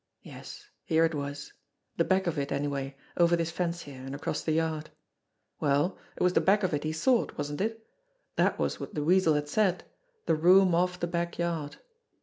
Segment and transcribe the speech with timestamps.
[0.23, 1.53] Yes, here it was
[1.97, 4.89] the back of it, anyway, over this fence here, and across the yard.
[5.59, 7.85] Well, it was the back of it he sought, wasn't it?
[8.35, 9.83] That was what the Weasel had said
[10.25, 11.75] the room off the back yard.